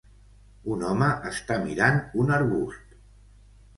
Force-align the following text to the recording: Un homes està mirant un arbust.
Un 0.75 0.85
homes 0.93 1.29
està 1.31 1.59
mirant 1.67 2.01
un 2.25 2.33
arbust. 2.39 3.01